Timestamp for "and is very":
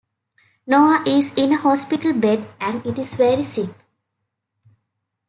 2.59-3.43